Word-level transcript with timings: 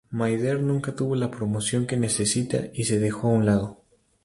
My 0.09 0.35
Dear 0.35 0.59
nunca 0.63 0.95
tuvo 0.95 1.13
la 1.15 1.29
promoción 1.29 1.85
que 1.85 1.95
necesita 1.95 2.69
y 2.73 2.85
se 2.85 2.97
dejó 2.97 3.27
a 3.27 3.33
un 3.33 3.45
lado. 3.45 3.83